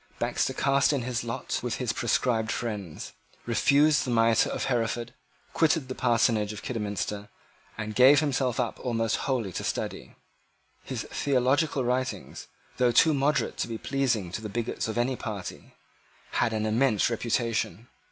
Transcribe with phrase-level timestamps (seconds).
[0.17, 3.13] Baxter cast in his lot with his proscribed friends,
[3.45, 5.13] refused the mitre of Hereford,
[5.53, 7.29] quitted the parsonage of Kidderminster,
[7.77, 10.15] and gave himself up almost wholly to study.
[10.83, 15.75] His theological writings, though too moderate to be pleasing to the bigots of any party,
[16.31, 17.87] had an immense reputation.